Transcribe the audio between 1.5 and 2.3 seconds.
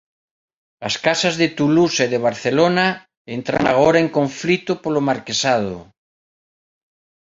Toulouse e de